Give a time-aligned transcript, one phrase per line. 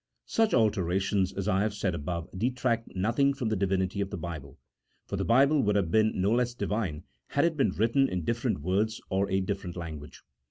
[0.25, 4.57] Such alterations, as I have said above, detract nothing from the Divinity of the Bible,
[5.05, 8.61] for the Bible would have been no less Divine had it been written in different
[8.61, 10.23] words or a different language.